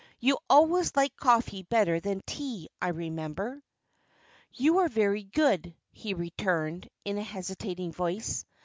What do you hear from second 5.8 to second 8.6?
he returned, in a hesitating voice.